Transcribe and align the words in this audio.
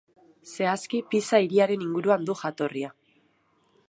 Zehazki 0.51 1.01
Pisa 1.11 1.41
hiriaren 1.45 1.85
inguruan 1.89 2.25
du 2.31 2.37
jatorria. 2.43 2.91